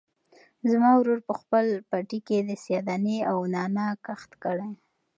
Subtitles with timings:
[0.69, 4.71] زما ورور په خپل پټي کې د سیاه دانې او نعناع کښت کړی.